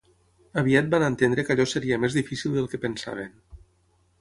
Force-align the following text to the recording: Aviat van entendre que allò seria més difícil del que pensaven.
Aviat 0.61 0.87
van 0.93 1.03
entendre 1.09 1.45
que 1.49 1.53
allò 1.57 1.67
seria 1.73 1.99
més 2.07 2.17
difícil 2.21 2.57
del 2.59 2.71
que 2.73 2.81
pensaven. 2.87 3.37